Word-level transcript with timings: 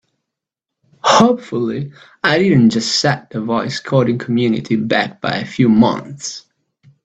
Hopefully 1.03 1.93
I 2.23 2.39
didn't 2.39 2.71
just 2.71 2.95
set 2.95 3.29
the 3.29 3.39
voice 3.39 3.79
coding 3.79 4.17
community 4.17 4.75
back 4.75 5.21
by 5.21 5.33
a 5.33 5.45
few 5.45 5.69
months! 5.69 6.43